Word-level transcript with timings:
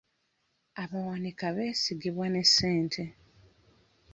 Abawanika 0.83 1.45
beesigibwa 1.55 2.25
ne 2.29 2.43
ssente. 2.47 3.03